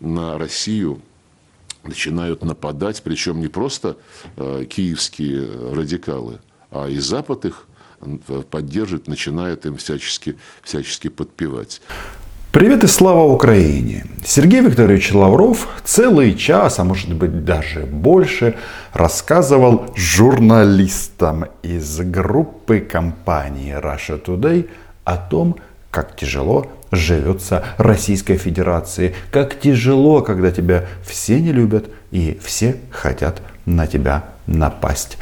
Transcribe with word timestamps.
на 0.00 0.38
Россию 0.38 1.00
начинают 1.84 2.44
нападать, 2.44 3.02
причем 3.02 3.40
не 3.40 3.48
просто 3.48 3.96
э, 4.36 4.64
киевские 4.68 5.74
радикалы, 5.74 6.40
а 6.70 6.88
и 6.88 6.98
Запад 6.98 7.44
их 7.44 7.66
поддерживает, 8.50 9.08
начинает 9.08 9.66
им 9.66 9.76
всячески, 9.76 10.36
всячески 10.62 11.08
подпевать. 11.08 11.82
Привет 12.52 12.82
и 12.82 12.88
слава 12.88 13.32
Украине! 13.32 14.06
Сергей 14.24 14.60
Викторович 14.60 15.12
Лавров 15.12 15.68
целый 15.84 16.34
час, 16.34 16.80
а 16.80 16.84
может 16.84 17.14
быть 17.14 17.44
даже 17.44 17.86
больше, 17.86 18.56
рассказывал 18.92 19.92
журналистам 19.94 21.44
из 21.62 22.00
группы 22.00 22.80
компании 22.80 23.78
Russia 23.78 24.20
Today 24.20 24.68
о 25.04 25.16
том, 25.16 25.56
как 25.92 26.16
тяжело 26.16 26.66
живется 26.90 27.64
Российской 27.78 28.36
Федерации, 28.36 29.14
как 29.30 29.58
тяжело, 29.60 30.22
когда 30.22 30.50
тебя 30.50 30.86
все 31.04 31.40
не 31.40 31.52
любят 31.52 31.90
и 32.10 32.38
все 32.42 32.76
хотят 32.90 33.42
на 33.66 33.86
тебя 33.86 34.24
напасть. 34.46 35.18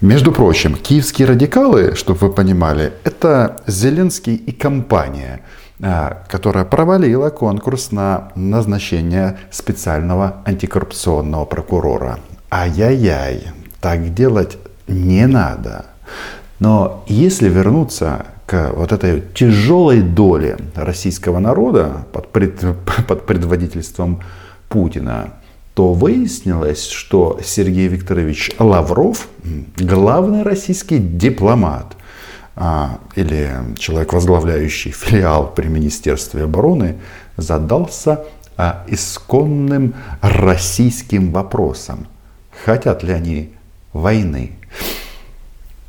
Между 0.00 0.32
прочим, 0.32 0.76
киевские 0.76 1.28
радикалы, 1.28 1.94
чтобы 1.94 2.20
вы 2.20 2.32
понимали, 2.32 2.92
это 3.04 3.60
Зеленский 3.66 4.34
и 4.34 4.52
компания– 4.52 5.40
а, 5.82 6.24
которая 6.28 6.66
провалила 6.66 7.30
конкурс 7.30 7.90
на 7.90 8.32
назначение 8.34 9.38
специального 9.50 10.42
антикоррупционного 10.44 11.46
прокурора. 11.46 12.18
Ай-яй-яй, 12.50 13.46
так 13.80 14.12
делать 14.12 14.58
не 14.88 15.26
надо. 15.26 15.86
Но 16.58 17.02
если 17.06 17.48
вернуться 17.48 18.26
к 18.50 18.72
вот 18.74 18.90
этой 18.90 19.22
тяжелой 19.32 20.02
доле 20.02 20.56
российского 20.74 21.38
народа 21.38 22.04
под, 22.12 22.32
пред, 22.32 22.60
под 23.06 23.24
предводительством 23.24 24.24
Путина, 24.68 25.34
то 25.74 25.92
выяснилось, 25.92 26.88
что 26.88 27.38
Сергей 27.44 27.86
Викторович 27.86 28.50
Лавров 28.58 29.28
главный 29.76 30.42
российский 30.42 30.98
дипломат, 30.98 31.96
а, 32.56 32.98
или 33.14 33.52
человек, 33.78 34.12
возглавляющий 34.12 34.90
филиал 34.90 35.52
при 35.54 35.68
Министерстве 35.68 36.42
обороны, 36.42 36.96
задался 37.36 38.24
а, 38.56 38.84
исконным 38.88 39.94
российским 40.22 41.30
вопросом. 41.30 42.08
Хотят 42.64 43.04
ли 43.04 43.12
они 43.12 43.52
войны? 43.92 44.56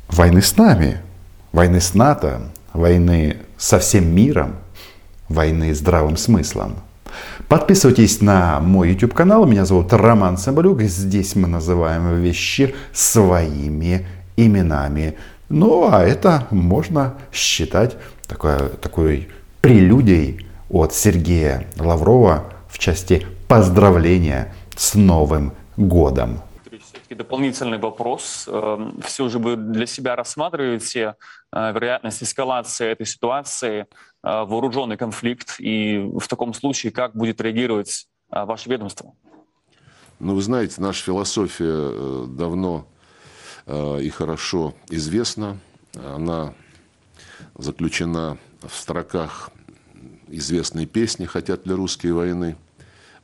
Войны 0.06 0.42
с 0.42 0.56
нами, 0.56 1.00
войны 1.52 1.80
с 1.80 1.94
НАТО, 1.94 2.50
войны 2.72 3.36
со 3.56 3.78
всем 3.78 4.14
миром, 4.14 4.56
войны 5.28 5.74
здравым 5.74 6.16
смыслом. 6.16 6.76
Подписывайтесь 7.48 8.20
на 8.22 8.60
мой 8.60 8.90
YouTube 8.90 9.14
канал. 9.14 9.44
Меня 9.46 9.66
зовут 9.66 9.92
Роман 9.92 10.38
Соболюк. 10.38 10.80
Здесь 10.82 11.36
мы 11.36 11.46
называем 11.46 12.20
вещи 12.20 12.74
своими 12.92 14.06
именами. 14.36 15.16
Ну, 15.50 15.88
а 15.92 16.02
это 16.02 16.46
можно 16.50 17.14
считать 17.30 17.96
такой, 18.26 18.70
такой 18.80 19.28
прелюдией 19.60 20.46
от 20.70 20.94
Сергея 20.94 21.66
Лаврова 21.78 22.44
в 22.68 22.78
части 22.78 23.26
поздравления 23.48 24.54
с 24.74 24.94
Новым 24.94 25.52
годом. 25.76 26.40
Все-таки 27.12 27.28
дополнительный 27.28 27.78
вопрос. 27.78 28.48
Эм, 28.48 29.00
Все 29.02 29.28
же 29.28 29.38
вы 29.38 29.56
для 29.56 29.86
себя 29.86 30.16
рассматриваете 30.16 31.14
э, 31.52 31.72
вероятность 31.72 32.22
эскалации 32.22 32.90
этой 32.90 33.06
ситуации, 33.06 33.80
э, 33.80 33.86
вооруженный 34.22 34.96
конфликт, 34.96 35.56
и 35.58 35.98
в 35.98 36.26
таком 36.26 36.54
случае 36.54 36.90
как 36.90 37.14
будет 37.14 37.40
реагировать 37.42 38.06
э, 38.30 38.44
ваше 38.44 38.70
ведомство? 38.70 39.12
Ну, 40.20 40.34
вы 40.34 40.42
знаете, 40.42 40.80
наша 40.80 41.04
философия 41.04 42.26
давно 42.28 42.86
и 43.66 44.10
хорошо 44.10 44.74
известна. 44.88 45.58
Она 45.94 46.54
заключена 47.58 48.38
в 48.62 48.74
строках 48.74 49.50
известной 50.28 50.86
песни 50.86 51.26
«Хотят 51.26 51.66
ли 51.66 51.74
русские 51.74 52.14
войны?». 52.14 52.56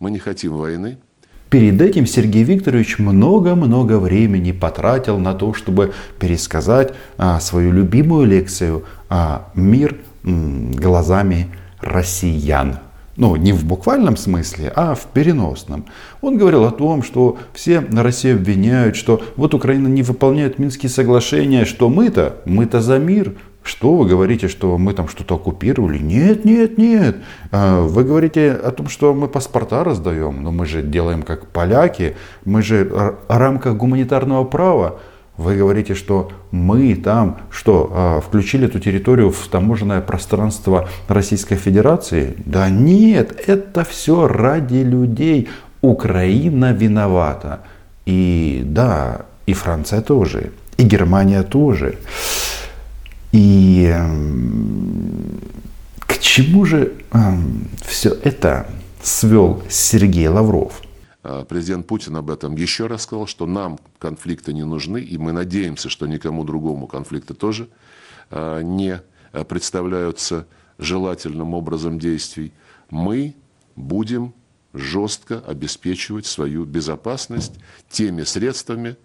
Мы 0.01 0.11
не 0.11 0.19
хотим 0.19 0.57
войны. 0.57 0.99
Перед 1.51 1.81
этим 1.81 2.07
Сергей 2.07 2.43
Викторович 2.43 2.99
много-много 2.99 3.99
времени 3.99 4.53
потратил 4.53 5.19
на 5.19 5.33
то, 5.33 5.55
чтобы 5.55 5.95
пересказать 6.19 6.93
а, 7.17 7.41
свою 7.41 7.73
любимую 7.73 8.27
лекцию 8.27 8.85
а, 9.09 9.49
«Мир 9.55 9.97
м, 10.25 10.73
глазами 10.73 11.49
россиян» 11.81 12.81
ну, 13.19 13.35
не 13.35 13.53
в 13.53 13.65
буквальном 13.65 14.17
смысле, 14.17 14.73
а 14.77 14.95
в 14.95 15.07
переносном. 15.07 15.87
Он 16.21 16.39
говорил 16.39 16.65
о 16.65 16.71
том, 16.71 17.03
что 17.03 17.37
все 17.53 17.81
на 17.81 18.05
Россию 18.05 18.37
обвиняют, 18.37 18.95
что 18.95 19.21
вот 19.35 19.55
Украина 19.55 19.89
не 19.89 20.05
выполняет 20.05 20.61
Минские 20.61 20.89
соглашения, 20.89 21.65
что 21.65 21.89
мы-то, 21.89 22.37
мы-то 22.45 22.81
за 22.81 22.99
мир. 22.99 23.35
Что 23.69 23.95
вы 23.95 24.09
говорите, 24.09 24.49
что 24.49 24.79
мы 24.79 24.95
там 24.95 25.09
что-то 25.09 25.35
оккупировали? 25.35 25.99
Нет, 25.99 26.47
нет, 26.47 26.79
нет. 26.79 27.17
А, 27.53 27.83
вы 27.83 28.03
говорите 28.03 28.53
о 28.53 28.71
том, 28.71 28.89
что 28.89 29.13
мы 29.13 29.29
паспорта 29.29 29.85
раздаем, 29.85 30.43
но 30.43 30.51
мы 30.51 30.65
же 30.65 30.83
делаем 30.83 31.23
как 31.23 31.49
поляки, 31.49 32.17
мы 32.47 32.63
же 32.63 32.85
в 32.85 33.17
рамках 33.29 33.77
гуманитарного 33.77 34.45
права. 34.45 35.01
Вы 35.37 35.57
говорите, 35.57 35.95
что 35.95 36.33
мы 36.51 36.95
там, 36.95 37.37
что, 37.51 37.93
а, 37.93 38.21
включили 38.23 38.67
эту 38.67 38.81
территорию 38.81 39.31
в 39.31 39.47
таможенное 39.49 40.01
пространство 40.01 40.89
Российской 41.07 41.57
Федерации? 41.57 42.37
Да 42.47 42.71
нет, 42.71 43.39
это 43.47 43.85
все 43.85 44.27
ради 44.27 44.79
людей. 44.79 45.49
Украина 45.83 46.73
виновата. 46.73 47.61
И 48.07 48.63
да, 48.65 49.27
и 49.45 49.53
Франция 49.53 50.01
тоже, 50.01 50.53
и 50.79 50.85
Германия 50.85 51.43
тоже. 51.43 51.99
И 53.41 53.95
к 56.01 56.19
чему 56.19 56.65
же 56.65 56.93
все 57.83 58.11
это 58.11 58.69
свел 59.01 59.63
Сергей 59.71 60.27
Лавров? 60.27 60.83
А, 61.23 61.45
президент 61.45 61.87
Путин 61.87 62.17
об 62.17 62.31
этом 62.31 62.57
еще 62.57 62.89
раз 62.89 63.03
сказал, 63.05 63.29
что 63.29 63.47
нам 63.47 63.79
конфликты 64.01 64.53
не 64.53 64.65
нужны, 64.65 65.01
и 65.01 65.19
мы 65.19 65.31
надеемся, 65.31 65.89
что 65.89 66.09
никому 66.09 66.43
другому 66.43 66.89
конфликты 66.89 67.33
тоже 67.33 67.69
а, 68.33 68.61
не 68.61 69.01
представляются 69.49 70.49
желательным 70.79 71.55
образом 71.55 72.01
действий. 72.01 72.53
Мы 72.91 73.37
будем 73.77 74.35
жестко 74.75 75.39
обеспечивать 75.47 76.27
свою 76.27 76.65
безопасность 76.65 77.53
теми 77.89 78.25
средствами, 78.25 78.97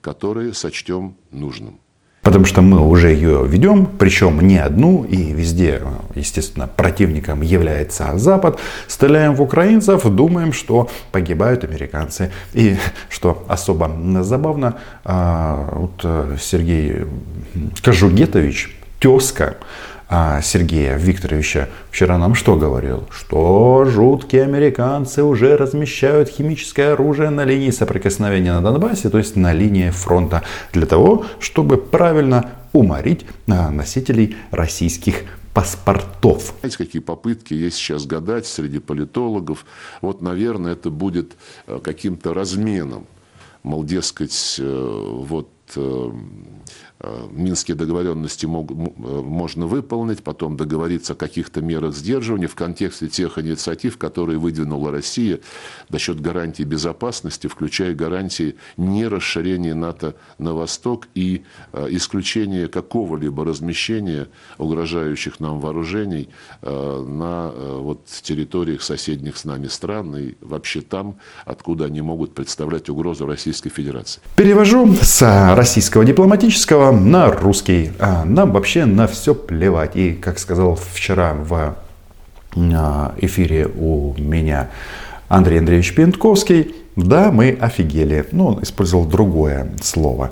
которые 0.00 0.54
сочтем 0.54 1.16
нужным. 1.32 1.80
Потому 2.24 2.46
что 2.46 2.62
мы 2.62 2.80
уже 2.80 3.12
ее 3.12 3.44
ведем, 3.46 3.86
причем 3.86 4.40
не 4.40 4.56
одну, 4.56 5.04
и 5.04 5.32
везде, 5.32 5.82
естественно, 6.14 6.66
противником 6.66 7.42
является 7.42 8.16
Запад. 8.16 8.58
Стреляем 8.88 9.34
в 9.34 9.42
украинцев, 9.42 10.04
думаем, 10.06 10.54
что 10.54 10.88
погибают 11.12 11.64
американцы. 11.64 12.32
И 12.54 12.76
что 13.10 13.44
особо 13.46 13.90
забавно, 14.22 14.76
а, 15.04 15.68
вот 15.74 16.00
э, 16.02 16.36
Сергей 16.40 17.04
Кожугетович, 17.82 18.74
тезка, 18.98 19.58
Сергея 20.42 20.96
Викторовича 20.96 21.68
вчера 21.90 22.18
нам 22.18 22.34
что 22.34 22.56
говорил? 22.56 23.08
Что 23.10 23.84
жуткие 23.86 24.44
американцы 24.44 25.22
уже 25.22 25.56
размещают 25.56 26.28
химическое 26.28 26.92
оружие 26.92 27.30
на 27.30 27.44
линии 27.44 27.70
соприкосновения 27.70 28.52
на 28.52 28.62
Донбассе, 28.62 29.08
то 29.08 29.18
есть 29.18 29.36
на 29.36 29.52
линии 29.52 29.90
фронта, 29.90 30.42
для 30.72 30.86
того, 30.86 31.24
чтобы 31.40 31.78
правильно 31.78 32.50
уморить 32.72 33.24
а, 33.48 33.70
носителей 33.70 34.36
российских 34.50 35.24
паспортов. 35.54 36.54
Знаете, 36.60 36.78
какие 36.78 37.00
попытки 37.00 37.54
есть 37.54 37.76
сейчас 37.76 38.04
гадать 38.06 38.46
среди 38.46 38.80
политологов? 38.80 39.64
Вот, 40.02 40.20
наверное, 40.20 40.72
это 40.72 40.90
будет 40.90 41.32
э, 41.66 41.78
каким-то 41.82 42.34
разменом. 42.34 43.06
Мол, 43.62 43.84
дескать, 43.84 44.56
э, 44.58 45.08
вот 45.12 45.48
Минские 47.30 47.76
договоренности 47.76 48.46
мог, 48.46 48.70
э, 48.70 48.74
можно 48.74 49.66
выполнить, 49.66 50.22
потом 50.22 50.56
договориться 50.56 51.12
о 51.12 51.16
каких-то 51.16 51.60
мерах 51.60 51.94
сдерживания 51.94 52.46
в 52.46 52.54
контексте 52.54 53.08
тех 53.08 53.38
инициатив, 53.38 53.98
которые 53.98 54.38
выдвинула 54.38 54.90
Россия 54.90 55.40
за 55.88 55.98
счет 55.98 56.20
гарантии 56.20 56.62
безопасности, 56.62 57.46
включая 57.46 57.94
гарантии 57.94 58.56
нерасширения 58.76 59.74
НАТО 59.74 60.14
на 60.38 60.54
восток 60.54 61.08
и 61.14 61.44
э, 61.72 61.88
исключения 61.90 62.68
какого-либо 62.68 63.44
размещения 63.44 64.28
угрожающих 64.58 65.40
нам 65.40 65.60
вооружений 65.60 66.28
на 66.62 67.50
вот, 67.50 68.06
территориях 68.06 68.82
соседних 68.82 69.36
с 69.36 69.44
нами 69.44 69.66
стран 69.66 70.16
и 70.16 70.34
вообще 70.40 70.80
там, 70.80 71.16
откуда 71.44 71.86
они 71.86 72.00
могут 72.00 72.34
представлять 72.34 72.88
угрозу 72.88 73.26
Российской 73.26 73.70
Федерации. 73.70 74.20
Перевожу 74.36 74.94
с 74.94 75.54
российского 75.64 76.04
дипломатического 76.04 76.92
на 76.92 77.30
русский. 77.30 77.92
А 77.98 78.26
нам 78.26 78.52
вообще 78.52 78.84
на 78.84 79.06
все 79.06 79.34
плевать. 79.34 79.96
И, 79.96 80.12
как 80.12 80.38
сказал 80.38 80.76
вчера 80.76 81.32
в 81.32 81.74
а, 82.54 83.14
эфире 83.16 83.66
у 83.74 84.14
меня 84.18 84.68
Андрей 85.28 85.60
Андреевич 85.60 85.94
Пентковский 85.94 86.74
да, 86.96 87.32
мы 87.32 87.56
офигели. 87.60 88.24
Ну, 88.30 88.48
он 88.48 88.62
использовал 88.62 89.04
другое 89.04 89.68
слово. 89.82 90.30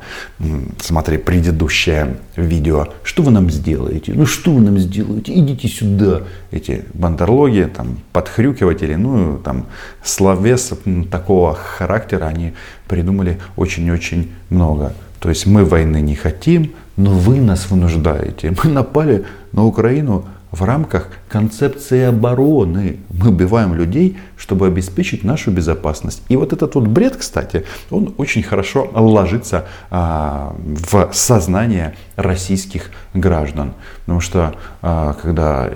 Смотри, 0.81 1.17
предыдущее 1.19 2.19
видео. 2.37 2.89
Что 3.03 3.25
вы 3.25 3.33
нам 3.33 3.51
сделаете? 3.51 4.13
Ну, 4.15 4.27
что 4.27 4.53
вы 4.53 4.61
нам 4.61 4.79
сделаете? 4.79 5.35
Идите 5.35 5.67
сюда. 5.67 6.23
Эти 6.53 6.85
бандерлоги, 6.95 7.69
там, 7.75 7.99
подхрюкиватели, 8.13 8.95
ну, 8.95 9.39
там, 9.39 9.67
словес 10.05 10.73
такого 11.11 11.55
характера 11.55 12.27
они 12.27 12.53
придумали 12.87 13.41
очень-очень 13.57 14.31
много. 14.49 14.95
То 15.23 15.29
есть 15.29 15.47
мы 15.47 15.65
войны 15.65 16.01
не 16.01 16.17
хотим, 16.17 16.73
но 16.97 17.13
вы 17.13 17.41
нас 17.41 17.71
вынуждаете. 17.71 18.55
Мы 18.65 18.71
напали 18.71 19.25
на 19.53 19.65
Украину 19.65 20.25
в 20.53 20.63
рамках 20.65 21.09
концепции 21.29 22.03
обороны. 22.03 22.99
Мы 23.09 23.31
убиваем 23.31 23.75
людей, 23.75 24.19
чтобы 24.37 24.67
обеспечить 24.67 25.25
нашу 25.25 25.51
безопасность. 25.51 26.23
И 26.29 26.37
вот 26.37 26.53
этот 26.53 26.75
вот 26.75 26.87
бред, 26.87 27.17
кстати, 27.17 27.65
он 27.91 28.15
очень 28.19 28.43
хорошо 28.43 28.89
ложится 28.95 29.65
а, 29.91 30.55
в 30.63 31.11
сознание 31.13 31.95
российских 32.17 32.91
граждан. 33.15 33.73
Потому 34.05 34.21
что 34.21 34.55
а, 34.83 35.15
когда 35.23 35.71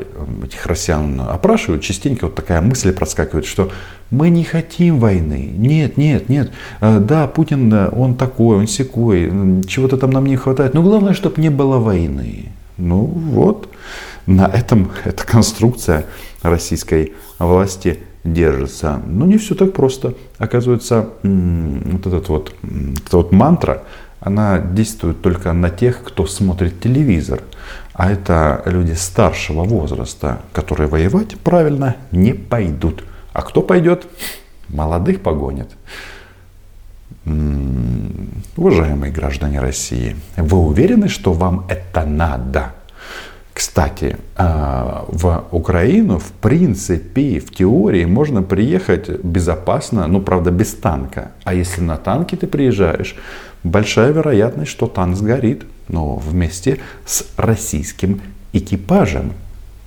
этих 0.44 0.66
россиян 0.66 1.22
опрашивают, 1.22 1.82
частенько 1.82 2.26
вот 2.26 2.34
такая 2.34 2.60
мысль 2.60 2.92
проскакивает, 2.92 3.46
что 3.46 3.70
мы 4.10 4.28
не 4.28 4.44
хотим 4.44 4.98
войны. 5.00 5.52
Нет, 5.56 5.96
нет, 5.96 6.28
нет. 6.28 6.52
А, 6.80 7.00
да, 7.00 7.26
Путин, 7.28 7.72
он 7.92 8.14
такой, 8.14 8.58
он 8.58 8.68
секой, 8.68 9.62
чего-то 9.66 9.96
там 9.96 10.10
нам 10.10 10.26
не 10.26 10.36
хватает. 10.36 10.74
Но 10.74 10.82
главное, 10.82 11.14
чтобы 11.14 11.40
не 11.40 11.48
было 11.48 11.78
войны. 11.78 12.52
Ну 12.76 13.06
вот, 13.06 13.70
на 14.26 14.46
этом 14.46 14.90
эта 15.04 15.24
конструкция 15.24 16.06
российской 16.42 17.14
власти 17.38 18.00
держится. 18.24 19.00
Но 19.06 19.26
не 19.26 19.38
все 19.38 19.54
так 19.54 19.72
просто. 19.72 20.14
Оказывается, 20.38 21.10
вот, 21.22 22.06
этот 22.06 22.28
вот, 22.28 22.54
эта 23.06 23.16
вот 23.16 23.32
мантра, 23.32 23.84
она 24.20 24.58
действует 24.58 25.22
только 25.22 25.52
на 25.52 25.70
тех, 25.70 26.02
кто 26.02 26.26
смотрит 26.26 26.80
телевизор. 26.80 27.42
А 27.92 28.10
это 28.10 28.62
люди 28.66 28.92
старшего 28.92 29.64
возраста, 29.64 30.40
которые 30.52 30.88
воевать 30.88 31.38
правильно 31.38 31.96
не 32.10 32.32
пойдут. 32.32 33.04
А 33.32 33.42
кто 33.42 33.62
пойдет? 33.62 34.06
Молодых 34.68 35.20
погонят. 35.22 35.70
Уважаемые 38.56 39.12
граждане 39.12 39.60
России, 39.60 40.16
вы 40.36 40.58
уверены, 40.58 41.08
что 41.08 41.32
вам 41.32 41.66
это 41.68 42.04
надо? 42.04 42.72
Кстати, 43.56 44.18
а, 44.36 45.06
в 45.08 45.46
Украину, 45.50 46.18
в 46.18 46.30
принципе, 46.30 47.40
в 47.40 47.50
теории 47.54 48.04
можно 48.04 48.42
приехать 48.42 49.08
безопасно, 49.24 50.06
ну, 50.08 50.20
правда, 50.20 50.50
без 50.50 50.74
танка. 50.74 51.32
А 51.44 51.54
если 51.54 51.80
на 51.80 51.96
танке 51.96 52.36
ты 52.36 52.46
приезжаешь, 52.46 53.16
большая 53.64 54.12
вероятность, 54.12 54.70
что 54.70 54.88
танк 54.88 55.16
сгорит, 55.16 55.64
но 55.88 56.16
вместе 56.16 56.80
с 57.06 57.24
российским 57.38 58.20
экипажем. 58.52 59.32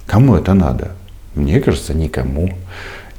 Кому 0.07 0.33
это 0.33 0.55
надо? 0.55 0.93
Мне 1.35 1.61
кажется, 1.61 1.93
никому. 1.93 2.49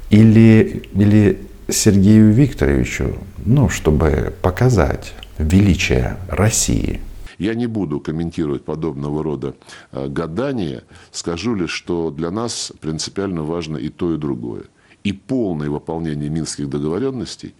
Или, 0.09 0.83
или 0.93 1.39
Сергею 1.69 2.29
Викторовичу, 2.33 3.15
ну, 3.45 3.69
чтобы 3.69 4.33
показать 4.41 5.13
величие 5.37 6.17
России– 6.27 6.99
я 7.41 7.55
не 7.55 7.65
буду 7.65 7.99
комментировать 7.99 8.63
подобного 8.63 9.23
рода 9.23 9.55
э, 9.91 10.07
гадания, 10.07 10.83
скажу 11.11 11.55
лишь, 11.55 11.71
что 11.71 12.11
для 12.11 12.29
нас 12.29 12.71
принципиально 12.79 13.43
важно 13.43 13.77
и 13.77 13.89
то, 13.89 14.13
и 14.13 14.17
другое. 14.17 14.65
И 15.03 15.11
полное 15.11 15.67
выполнение 15.67 16.29
минских 16.29 16.69
договоренностей, 16.69 17.55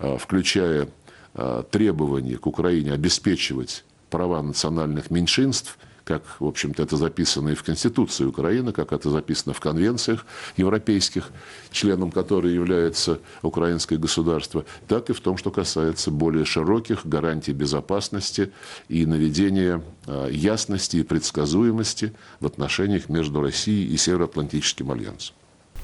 э, 0.00 0.18
включая 0.18 0.88
э, 1.34 1.62
требования 1.70 2.36
к 2.36 2.46
Украине 2.46 2.92
обеспечивать 2.92 3.84
права 4.10 4.42
национальных 4.42 5.10
меньшинств– 5.10 5.78
как, 6.04 6.22
в 6.40 6.46
общем-то, 6.46 6.82
это 6.82 6.96
записано 6.96 7.50
и 7.50 7.54
в 7.54 7.62
Конституции 7.62 8.24
Украины, 8.24 8.72
как 8.72 8.92
это 8.92 9.10
записано 9.10 9.54
в 9.54 9.60
конвенциях 9.60 10.26
европейских, 10.56 11.30
членом 11.70 12.10
которой 12.10 12.52
является 12.52 13.20
украинское 13.42 13.98
государство, 13.98 14.64
так 14.88 15.10
и 15.10 15.12
в 15.12 15.20
том, 15.20 15.36
что 15.36 15.50
касается 15.50 16.10
более 16.10 16.44
широких 16.44 17.06
гарантий 17.06 17.52
безопасности 17.52 18.52
и 18.88 19.06
наведения 19.06 19.82
а, 20.06 20.28
ясности 20.28 20.96
и 20.96 21.02
предсказуемости 21.02 22.12
в 22.40 22.46
отношениях 22.46 23.08
между 23.08 23.40
Россией 23.40 23.92
и 23.92 23.96
Североатлантическим 23.96 24.90
альянсом. 24.90 25.34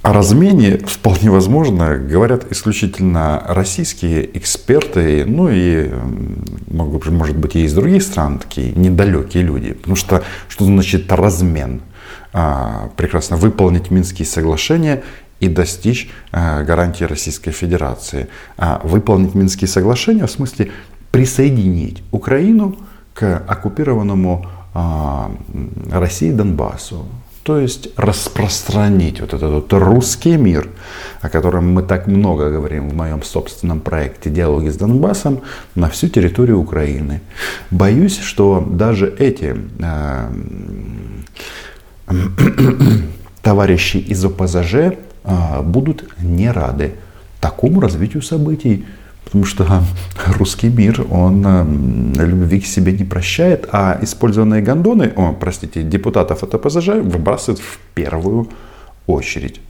О 0.03 0.13
размене 0.13 0.79
вполне 0.79 1.31
возможно 1.31 1.97
говорят 1.97 2.51
исключительно 2.53 3.43
российские 3.49 4.37
эксперты, 4.39 5.25
ну 5.27 5.49
и, 5.51 5.91
может 6.69 7.37
быть, 7.37 7.57
и 7.57 7.65
из 7.65 7.75
других 7.75 8.03
стран 8.03 8.39
такие 8.39 8.73
недалекие 8.73 9.43
люди. 9.43 9.73
Потому 9.73 9.97
что 9.97 10.23
что 10.49 10.65
значит 10.65 11.11
размен? 11.11 11.83
А, 12.33 12.91
прекрасно 12.97 13.37
выполнить 13.37 13.91
Минские 13.91 14.27
соглашения 14.27 15.03
и 15.41 15.49
достичь 15.49 16.11
а, 16.31 16.63
гарантии 16.63 17.05
Российской 17.05 17.51
Федерации. 17.51 18.29
А 18.57 18.81
выполнить 18.85 19.35
Минские 19.35 19.69
соглашения 19.69 20.27
в 20.27 20.31
смысле 20.31 20.71
присоединить 21.11 22.03
Украину 22.13 22.77
к 23.15 23.43
оккупированному 23.49 24.47
а, 24.75 25.33
России 25.91 26.31
Донбассу 26.31 27.07
то 27.49 27.59
есть 27.59 27.89
распространить 27.97 29.23
вот 29.23 29.33
этот 29.33 29.51
вот 29.51 29.73
русский 29.73 30.37
мир, 30.37 30.69
о 31.23 31.31
котором 31.31 31.73
мы 31.73 31.83
так 31.83 32.07
много 32.07 32.51
говорим 32.51 32.91
в 32.91 32.95
моем 32.95 33.23
собственном 33.23 33.81
проекте 33.81 34.29
«Диалоги 34.29 34.69
с 34.69 34.77
Донбассом», 34.77 35.41
на 35.75 35.89
всю 35.89 36.11
территорию 36.11 36.61
Украины. 36.61 37.23
Боюсь, 37.71 38.19
что 38.19 38.61
даже 38.71 39.15
эти 39.19 39.57
э, 39.79 40.31
товарищи 43.43 43.97
из 43.97 44.23
ОПЗЖ 44.27 44.75
э, 44.75 44.93
будут 45.63 46.05
не 46.21 46.53
рады 46.53 46.97
такому 47.41 47.81
развитию 47.81 48.21
событий. 48.21 48.85
Потому 49.29 49.45
что 49.45 49.67
русский 50.39 50.71
мир, 50.71 51.07
он 51.11 51.45
э, 51.47 52.25
любви 52.25 52.61
к 52.61 52.67
себе 52.67 52.93
не 52.93 53.05
прощает, 53.05 53.69
а 53.71 53.99
использованные 54.01 54.63
гондоны, 54.63 55.13
о, 55.17 55.35
простите, 55.35 55.83
депутатов 55.83 56.43
от 56.43 56.55
ОПЗЖ 56.55 56.89
выбрасывают 57.03 57.61
в 57.61 57.79
первую 57.95 58.49
очередь. 59.07 59.61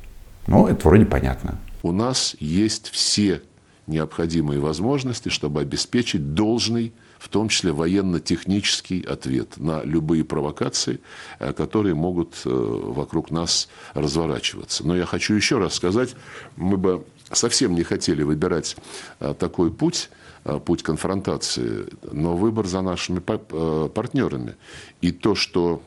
Ну, 0.46 0.68
это 0.68 0.88
вроде 0.88 1.06
понятно. 1.06 1.58
У 1.82 1.90
нас 1.90 2.36
есть 2.38 2.88
все 2.90 3.42
необходимые 3.88 4.60
возможности, 4.60 5.28
чтобы 5.28 5.60
обеспечить 5.60 6.34
должный, 6.34 6.92
в 7.18 7.28
том 7.28 7.48
числе 7.48 7.72
военно-технический 7.72 9.02
ответ 9.02 9.56
на 9.56 9.82
любые 9.82 10.22
провокации, 10.22 11.00
э, 11.40 11.52
которые 11.52 11.96
могут 11.96 12.34
э, 12.44 12.48
вокруг 12.48 13.32
нас 13.32 13.68
разворачиваться. 13.94 14.86
Но 14.86 14.96
я 14.96 15.04
хочу 15.04 15.34
еще 15.34 15.58
раз 15.58 15.74
сказать, 15.74 16.14
мы 16.54 16.76
бы 16.76 17.04
совсем 17.32 17.74
не 17.74 17.82
хотели 17.82 18.22
выбирать 18.22 18.76
э, 19.20 19.34
такой 19.38 19.70
путь, 19.70 20.10
путь 20.64 20.82
конфронтации, 20.82 21.86
но 22.10 22.36
выбор 22.36 22.66
за 22.66 22.80
нашими 22.80 23.18
партнерами. 23.18 24.54
И 25.02 25.10
то, 25.12 25.34
что 25.34 25.82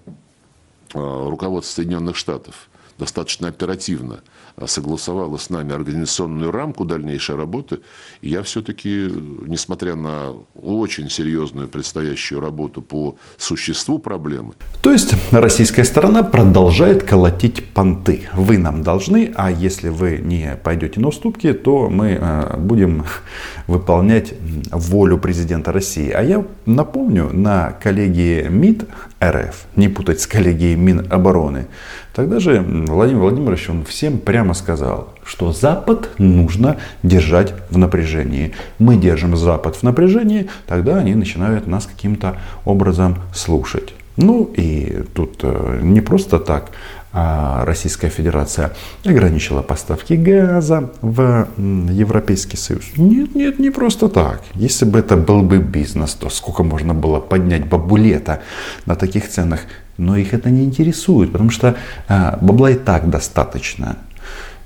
руководство 0.94 1.76
Соединенных 1.76 2.16
Штатов 2.16 2.70
достаточно 3.01 3.48
оперативно 3.48 4.20
согласовала 4.67 5.38
с 5.38 5.50
нами 5.50 5.74
организационную 5.74 6.51
рамку 6.51 6.86
дальнейшей 6.86 7.36
работы. 7.36 7.79
И 8.22 8.29
я 8.29 8.43
все-таки, 8.43 9.10
несмотря 9.48 9.96
на 9.96 10.34
очень 10.53 11.10
серьезную 11.10 11.67
предстоящую 11.67 12.41
работу 12.41 12.84
по 12.84 13.15
существу 13.38 13.98
проблемы. 13.98 14.53
То 14.81 14.91
есть 14.91 15.15
российская 15.31 15.84
сторона 15.84 16.22
продолжает 16.22 17.03
колотить 17.03 17.65
понты. 17.74 18.29
Вы 18.36 18.60
нам 18.60 18.84
должны, 18.84 19.31
а 19.36 19.50
если 19.50 19.89
вы 19.89 20.20
не 20.20 20.55
пойдете 20.63 21.00
на 21.00 21.08
уступки, 21.08 21.53
то 21.53 21.89
мы 21.89 22.20
э, 22.22 22.58
будем 22.58 23.05
выполнять 23.67 24.34
волю 24.72 25.17
президента 25.17 25.72
России. 25.72 26.12
А 26.12 26.22
я 26.22 26.46
напомню, 26.67 27.31
на 27.34 27.72
коллегии 27.72 28.48
МИД 28.48 28.86
РФ, 29.24 29.65
не 29.75 29.89
путать 29.89 30.22
с 30.22 30.27
коллегией 30.27 30.75
Минобороны, 30.75 31.67
тогда 32.13 32.39
же 32.39 32.62
Владимир 32.62 33.22
Владимирович, 33.22 33.70
он 33.70 33.84
всем 33.86 34.18
прямо 34.18 34.53
сказал, 34.53 35.13
что 35.24 35.51
Запад 35.51 36.10
нужно 36.18 36.77
держать 37.03 37.53
в 37.70 37.77
напряжении. 37.77 38.53
Мы 38.80 38.98
держим 38.98 39.36
Запад 39.36 39.75
в 39.75 39.84
напряжении, 39.84 40.50
тогда 40.68 40.98
они 40.98 41.15
начинают 41.15 41.68
нас 41.68 41.86
каким-то 41.86 42.38
образом 42.65 43.18
слушать. 43.34 43.94
Ну 44.18 44.51
и 44.56 45.03
тут 45.13 45.39
э, 45.44 45.80
не 45.82 46.01
просто 46.01 46.38
так 46.38 46.72
Российская 47.13 48.10
Федерация 48.10 48.72
ограничила 49.03 49.62
поставки 49.62 50.13
газа 50.13 50.91
в 51.01 51.48
Европейский 51.58 52.58
Союз. 52.58 52.86
Нет, 52.96 53.36
нет, 53.36 53.60
не 53.60 53.70
просто 53.70 54.08
так. 54.08 54.41
Если 54.53 54.86
бы 54.86 55.00
это 55.00 55.18
был 55.18 55.41
бы 55.41 55.58
бизнес, 55.58 56.13
то 56.13 56.30
сколько 56.30 56.63
можно 56.63 56.94
было 56.94 57.20
поднять 57.20 57.68
бабулета 57.68 58.41
на 58.86 58.96
таких 58.96 59.30
ценах. 59.30 59.62
Но 59.98 60.15
их 60.15 60.34
это 60.34 60.50
не 60.50 60.63
интересует, 60.63 61.32
потому 61.34 61.50
что 61.50 61.75
а, 62.08 62.39
бабла 62.41 62.72
и 62.72 62.75
так 62.75 63.10
достаточно. 63.10 63.98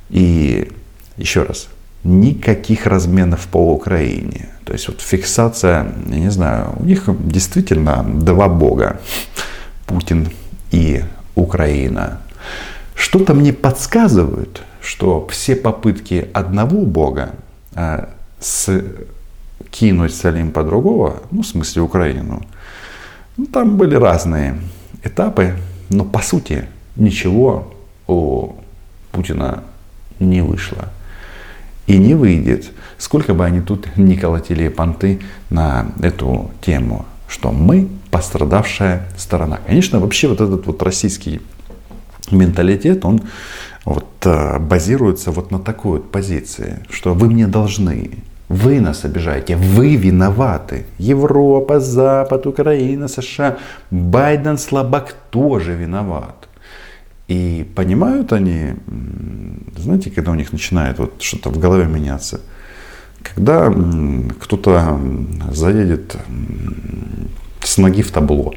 И 0.09 0.71
еще 1.17 1.43
раз, 1.43 1.67
никаких 2.03 2.85
разменов 2.85 3.47
по 3.47 3.73
Украине. 3.73 4.49
То 4.65 4.73
есть 4.73 4.87
вот 4.87 5.01
фиксация, 5.01 5.87
я 6.07 6.19
не 6.19 6.31
знаю, 6.31 6.75
у 6.79 6.85
них 6.85 7.03
действительно 7.19 8.03
два 8.03 8.47
бога. 8.47 8.99
Путин 9.87 10.29
и 10.71 11.03
Украина. 11.35 12.21
Что-то 12.95 13.33
мне 13.33 13.53
подсказывает, 13.53 14.61
что 14.81 15.27
все 15.27 15.55
попытки 15.55 16.29
одного 16.33 16.85
бога 16.85 17.31
э, 17.75 18.05
скинуть 18.39 20.15
с 20.15 20.25
Олимпа 20.25 20.63
другого, 20.63 21.23
ну, 21.31 21.41
в 21.41 21.47
смысле 21.47 21.81
Украину, 21.81 22.41
ну, 23.37 23.45
там 23.45 23.77
были 23.77 23.95
разные 23.95 24.59
этапы, 25.03 25.55
но 25.89 26.05
по 26.05 26.21
сути 26.21 26.67
ничего 26.95 27.73
у 28.07 28.55
Путина 29.11 29.63
не 30.19 30.41
вышло. 30.41 30.89
И 31.87 31.97
не 31.97 32.15
выйдет, 32.15 32.71
сколько 32.97 33.33
бы 33.33 33.45
они 33.45 33.61
тут 33.61 33.95
ни 33.97 34.15
колотили 34.15 34.69
понты 34.69 35.19
на 35.49 35.87
эту 36.01 36.51
тему, 36.61 37.05
что 37.27 37.51
мы 37.51 37.87
пострадавшая 38.11 39.07
сторона. 39.17 39.59
Конечно, 39.67 39.99
вообще 39.99 40.27
вот 40.27 40.41
этот 40.41 40.65
вот 40.65 40.81
российский 40.81 41.41
менталитет, 42.31 43.05
он 43.05 43.21
вот 43.85 44.07
э, 44.25 44.59
базируется 44.59 45.31
вот 45.31 45.51
на 45.51 45.59
такой 45.59 45.99
вот 45.99 46.11
позиции, 46.11 46.79
что 46.89 47.13
вы 47.13 47.29
мне 47.29 47.47
должны, 47.47 48.11
вы 48.49 48.79
нас 48.79 49.05
обижаете, 49.05 49.55
вы 49.55 49.95
виноваты. 49.95 50.85
Европа, 50.97 51.79
Запад, 51.79 52.45
Украина, 52.45 53.07
США, 53.07 53.57
Байден 53.91 54.57
слабак 54.57 55.15
тоже 55.29 55.73
виноват. 55.73 56.47
И 57.27 57.65
понимают 57.75 58.33
они, 58.33 58.75
знаете, 59.77 60.11
когда 60.11 60.31
у 60.31 60.35
них 60.35 60.51
начинает 60.51 60.99
вот 60.99 61.21
что-то 61.21 61.49
в 61.49 61.57
голове 61.57 61.85
меняться, 61.85 62.41
когда 63.23 63.73
кто-то 64.39 64.99
заедет 65.51 66.15
с 67.63 67.77
ноги 67.77 68.03
в 68.03 68.11
табло. 68.11 68.53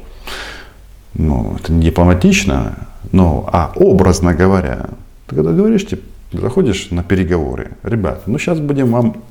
Ну, 1.15 1.57
это 1.59 1.73
не 1.73 1.85
дипломатично, 1.85 2.88
но, 3.11 3.49
а 3.51 3.71
образно 3.75 4.33
говоря, 4.33 4.89
ты 5.27 5.35
когда 5.35 5.51
говоришь, 5.51 5.85
типа, 5.85 6.03
заходишь 6.33 6.89
на 6.91 7.03
переговоры, 7.03 7.71
ребята, 7.83 8.21
ну 8.27 8.37
сейчас 8.37 8.59
будем 8.59 8.91
вам, 8.91 9.23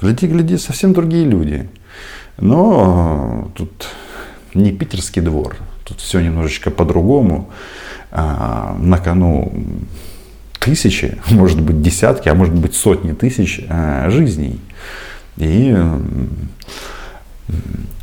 гляди, 0.00 0.26
гляди, 0.26 0.58
совсем 0.58 0.92
другие 0.92 1.24
люди. 1.24 1.68
Но 2.38 3.50
тут 3.54 3.88
не 4.54 4.72
питерский 4.72 5.22
двор, 5.22 5.56
тут 5.84 6.00
все 6.00 6.20
немножечко 6.20 6.70
по-другому. 6.70 7.50
А, 8.10 8.76
на 8.78 8.98
кону 8.98 9.52
тысячи, 10.60 11.18
может 11.30 11.60
быть 11.60 11.82
десятки, 11.82 12.28
а 12.28 12.34
может 12.34 12.54
быть 12.54 12.74
сотни 12.74 13.12
тысяч 13.12 13.60
а, 13.68 14.08
жизней. 14.10 14.60
И 15.36 15.76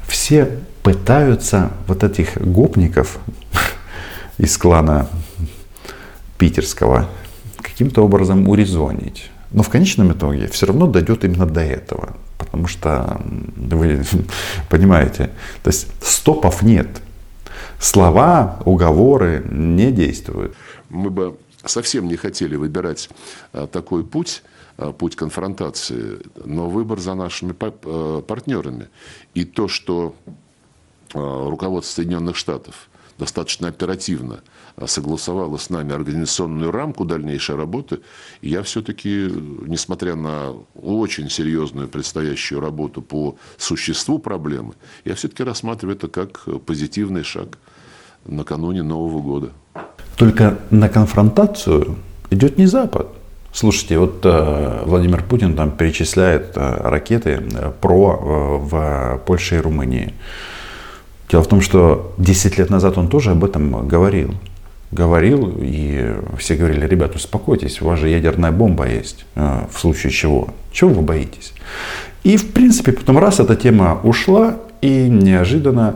все 0.08 0.50
пытаются 0.84 1.72
вот 1.88 2.04
этих 2.04 2.38
гопников 2.38 3.20
из 4.42 4.58
клана 4.58 5.08
питерского 6.40 7.08
каким-то 7.58 8.02
образом 8.02 8.50
урезонить. 8.50 9.30
Но 9.52 9.62
в 9.62 9.70
конечном 9.70 10.14
итоге 10.14 10.48
все 10.48 10.66
равно 10.66 10.88
дойдет 10.88 11.24
именно 11.24 11.46
до 11.46 11.62
этого. 11.62 12.18
Потому 12.40 12.66
что, 12.66 13.22
вы 13.56 14.04
понимаете, 14.70 15.30
то 15.62 15.70
есть 15.70 15.90
стопов 16.02 16.64
нет. 16.64 16.88
Слова, 17.80 18.60
уговоры 18.66 19.46
не 19.48 19.92
действуют. 19.92 20.56
Мы 20.90 21.12
бы 21.12 21.38
совсем 21.64 22.08
не 22.08 22.16
хотели 22.16 22.56
выбирать 22.56 23.10
а, 23.54 23.68
такой 23.68 24.04
путь, 24.04 24.42
а, 24.78 24.92
путь 24.92 25.16
конфронтации, 25.16 26.18
но 26.44 26.68
выбор 26.68 27.00
за 27.00 27.14
нашими 27.14 27.54
а, 27.60 28.22
партнерами. 28.24 28.88
И 29.36 29.46
то, 29.46 29.68
что 29.68 30.16
руководство 31.14 31.96
Соединенных 31.96 32.38
Штатов 32.38 32.88
достаточно 33.22 33.68
оперативно 33.68 34.40
согласовало 34.86 35.58
с 35.58 35.70
нами 35.70 35.94
организационную 35.94 36.72
рамку 36.72 37.06
дальнейшей 37.06 37.56
работы, 37.56 38.00
я 38.42 38.64
все-таки, 38.64 39.32
несмотря 39.68 40.16
на 40.16 40.54
очень 40.74 41.30
серьезную 41.30 41.88
предстоящую 41.88 42.62
работу 42.62 43.02
по 43.04 43.36
существу 43.58 44.18
проблемы, 44.20 44.74
я 45.06 45.14
все-таки 45.14 45.44
рассматриваю 45.44 45.98
это 45.98 46.08
как 46.08 46.48
позитивный 46.66 47.24
шаг 47.24 47.60
накануне 48.26 48.82
Нового 48.82 49.22
года. 49.22 49.50
Только 50.18 50.58
на 50.72 50.90
конфронтацию 50.90 51.98
идет 52.32 52.58
не 52.58 52.66
Запад. 52.66 53.08
Слушайте, 53.54 54.00
вот 54.00 54.26
э, 54.26 54.84
Владимир 54.86 55.24
Путин 55.24 55.56
там 55.56 55.72
перечисляет 55.72 56.54
э, 56.56 56.90
ракеты 56.90 57.30
э, 57.30 57.72
ПРО 57.82 58.14
э, 58.14 58.58
в 58.66 59.22
Польше 59.26 59.58
и 59.58 59.60
Румынии. 59.60 60.14
Дело 61.32 61.44
в 61.44 61.48
том, 61.48 61.62
что 61.62 62.14
10 62.18 62.58
лет 62.58 62.70
назад 62.70 62.98
он 62.98 63.08
тоже 63.08 63.32
об 63.32 63.46
этом 63.46 63.88
говорил. 63.88 64.36
Говорил, 64.92 65.58
и 65.62 66.14
все 66.38 66.56
говорили, 66.56 66.86
ребята, 66.86 67.16
успокойтесь, 67.16 67.82
у 67.82 67.86
вас 67.86 68.00
же 68.00 68.10
ядерная 68.10 68.52
бомба 68.52 68.90
есть, 68.90 69.26
э, 69.36 69.66
в 69.72 69.80
случае 69.80 70.12
чего. 70.12 70.50
Чего 70.74 70.90
вы 70.90 71.02
боитесь? 71.02 71.54
И, 72.26 72.36
в 72.36 72.52
принципе, 72.52 72.92
потом 72.92 73.18
раз 73.18 73.40
эта 73.40 73.56
тема 73.56 74.02
ушла, 74.04 74.58
и 74.82 75.08
неожиданно 75.08 75.96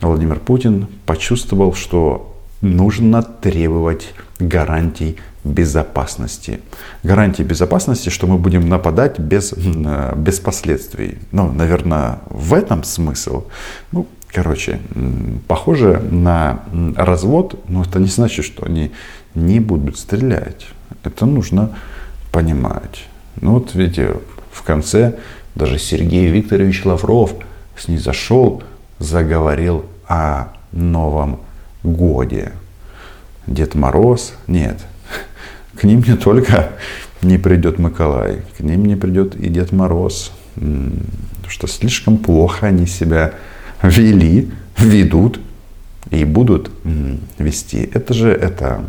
Владимир 0.00 0.38
Путин 0.38 0.86
почувствовал, 1.04 1.74
что 1.74 2.36
нужно 2.60 3.24
требовать 3.24 4.14
гарантий 4.38 5.16
безопасности. 5.42 6.60
Гарантии 7.02 7.42
безопасности, 7.42 8.10
что 8.10 8.28
мы 8.28 8.38
будем 8.38 8.68
нападать 8.68 9.18
без, 9.18 9.52
э, 9.52 10.14
без 10.16 10.38
последствий. 10.38 11.18
Ну, 11.32 11.52
наверное, 11.52 12.20
в 12.30 12.54
этом 12.54 12.84
смысл. 12.84 13.44
Ну, 13.90 14.06
короче, 14.36 14.80
похоже 15.48 15.98
на 16.10 16.60
развод, 16.94 17.58
но 17.68 17.82
это 17.84 17.98
не 17.98 18.06
значит, 18.06 18.44
что 18.44 18.66
они 18.66 18.92
не 19.34 19.60
будут 19.60 19.96
стрелять. 19.96 20.66
Это 21.04 21.24
нужно 21.24 21.74
понимать. 22.32 23.06
Ну 23.40 23.54
вот 23.54 23.74
видите, 23.74 24.16
в 24.52 24.62
конце 24.62 25.16
даже 25.54 25.78
Сергей 25.78 26.26
Викторович 26.26 26.84
Лавров 26.84 27.32
снизошел, 27.78 28.62
заговорил 28.98 29.86
о 30.06 30.48
Новом 30.70 31.40
Годе. 31.82 32.52
Дед 33.46 33.74
Мороз, 33.74 34.34
нет, 34.46 34.84
к 35.80 35.84
ним 35.84 36.04
не 36.06 36.14
только 36.14 36.72
не 37.22 37.38
придет 37.38 37.78
Николай, 37.78 38.42
к 38.58 38.60
ним 38.60 38.84
не 38.84 38.96
придет 38.96 39.34
и 39.34 39.48
Дед 39.48 39.72
Мороз. 39.72 40.30
Что 41.48 41.66
слишком 41.66 42.18
плохо 42.18 42.66
они 42.66 42.86
себя 42.86 43.32
вели, 43.88 44.50
ведут 44.78 45.40
и 46.10 46.24
будут 46.24 46.70
вести. 47.38 47.90
Это 47.92 48.14
же 48.14 48.30
это 48.30 48.84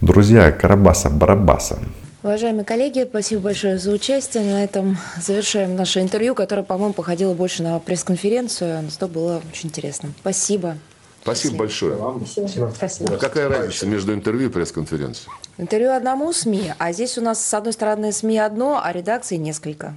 друзья 0.00 0.50
Карабаса-Барабаса. 0.50 1.78
Уважаемые 2.22 2.64
коллеги, 2.64 3.06
спасибо 3.08 3.42
большое 3.42 3.78
за 3.78 3.92
участие. 3.92 4.42
На 4.42 4.64
этом 4.64 4.98
завершаем 5.22 5.76
наше 5.76 6.00
интервью, 6.00 6.34
которое, 6.34 6.64
по-моему, 6.64 6.92
походило 6.92 7.32
больше 7.32 7.62
на 7.62 7.78
пресс-конференцию. 7.78 8.82
Но 8.82 8.90
зато 8.90 9.06
было 9.06 9.40
очень 9.52 9.68
интересно. 9.68 10.10
Спасибо. 10.20 10.76
Спасибо 11.22 11.56
большое. 11.56 11.96
Спасибо. 12.26 12.72
Спасибо. 12.74 13.14
А 13.14 13.18
какая 13.18 13.48
разница 13.48 13.86
между 13.86 14.12
интервью 14.14 14.48
и 14.48 14.52
пресс-конференцией? 14.52 15.30
Интервью 15.58 15.92
одному 15.92 16.32
СМИ, 16.32 16.72
а 16.78 16.92
здесь 16.92 17.18
у 17.18 17.20
нас, 17.20 17.44
с 17.44 17.54
одной 17.54 17.72
стороны, 17.72 18.12
СМИ 18.12 18.38
одно, 18.38 18.80
а 18.82 18.92
редакции 18.92 19.36
несколько. 19.36 19.96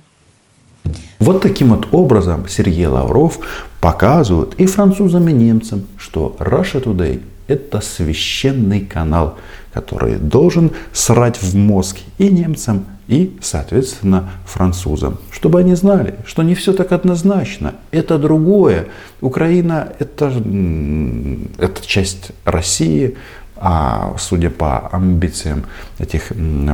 Вот 1.20 1.42
таким 1.42 1.70
вот 1.70 1.88
образом 1.92 2.48
Сергей 2.48 2.88
Лавров 2.88 3.40
показывает 3.80 4.60
и 4.60 4.66
французам, 4.66 5.28
и 5.30 5.34
немцам, 5.34 5.88
что 5.98 6.36
Russia 6.40 6.84
Today– 6.84 7.22
это 7.48 7.82
священный 7.82 8.82
канал, 8.82 9.38
который 9.74 10.16
должен 10.16 10.72
срать 10.94 11.42
в 11.42 11.56
мозг 11.56 11.98
и 12.18 12.30
немцам, 12.30 12.86
и, 13.08 13.38
соответственно, 13.42 14.32
французам. 14.46 15.20
Чтобы 15.32 15.60
они 15.60 15.76
знали, 15.76 16.16
что 16.26 16.44
не 16.44 16.56
все 16.56 16.74
так 16.74 16.92
однозначно. 16.92 17.76
Это 17.92 18.18
другое. 18.18 18.88
Украина 19.20 19.90
это,– 20.00 20.32
это 21.58 21.86
часть 21.86 22.32
России, 22.46 23.18
а 23.58 24.16
судя 24.18 24.50
по 24.50 24.88
амбициям 24.92 25.66
этих 26.00 26.32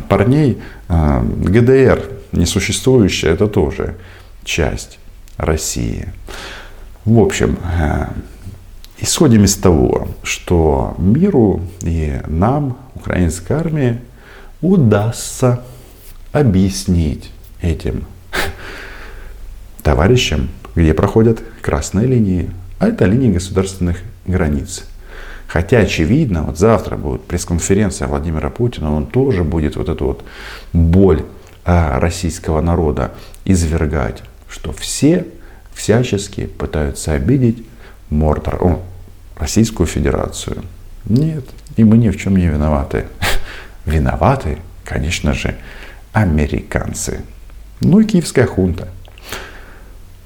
парней, 0.07 0.59
э, 0.87 1.21
ГДР 1.21 2.16
несуществующая, 2.37 3.31
это 3.31 3.47
тоже 3.47 3.95
часть 4.43 4.99
России. 5.37 6.07
В 7.05 7.19
общем, 7.19 7.57
э, 7.79 8.07
исходим 8.99 9.43
из 9.43 9.55
того, 9.55 10.07
что 10.23 10.95
миру 10.97 11.61
и 11.81 12.21
нам, 12.27 12.77
украинской 12.95 13.53
армии, 13.53 13.99
удастся 14.61 15.63
объяснить 16.31 17.31
этим 17.61 18.05
товарищам, 19.83 20.49
где 20.75 20.93
проходят 20.93 21.41
красные 21.61 22.07
линии, 22.07 22.49
а 22.79 22.87
это 22.87 23.05
линии 23.05 23.31
государственных 23.31 23.97
границ. 24.25 24.83
Хотя, 25.47 25.79
очевидно, 25.79 26.43
вот 26.43 26.57
завтра 26.57 26.97
будет 26.97 27.23
пресс-конференция 27.23 28.07
Владимира 28.07 28.49
Путина, 28.49 28.93
он 28.93 29.07
тоже 29.07 29.43
будет 29.43 29.77
вот 29.77 29.87
эту 29.87 30.05
вот 30.05 30.23
боль 30.73 31.23
российского 31.67 32.61
народа 32.61 33.11
извергать, 33.45 34.23
что 34.49 34.71
все 34.71 35.27
всячески 35.73 36.45
пытаются 36.45 37.13
обидеть 37.13 37.63
Мордор, 38.09 38.63
о, 38.63 38.81
Российскую 39.35 39.85
Федерацию. 39.85 40.63
Нет, 41.05 41.43
и 41.75 41.83
мы 41.83 41.97
ни 41.97 42.09
в 42.09 42.17
чем 42.17 42.37
не 42.37 42.47
виноваты. 42.47 43.07
Виноваты, 43.85 44.57
конечно 44.83 45.33
же, 45.33 45.55
американцы. 46.13 47.21
Ну 47.81 47.99
и 47.99 48.05
киевская 48.05 48.47
хунта. 48.47 48.87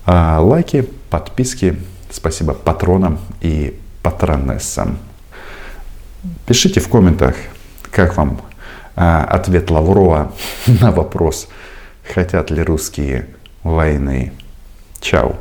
А, 0.05 0.39
лайки, 0.39 0.87
подписки, 1.09 1.77
спасибо 2.09 2.53
патронам 2.53 3.19
и 3.41 3.79
патронессам. 4.01 4.97
Пишите 6.45 6.79
в 6.79 6.87
комментах, 6.87 7.35
как 7.91 8.15
вам 8.15 8.41
а, 8.41 8.50
ответ 8.95 9.69
Лаврова 9.69 10.31
на 10.67 10.91
вопрос, 10.91 11.47
хотят 12.03 12.51
ли 12.51 12.61
русские 12.61 13.27
войны. 13.63 14.33
Чао. 14.99 15.35